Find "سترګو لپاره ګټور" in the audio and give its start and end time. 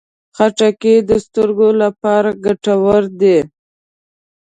1.25-3.03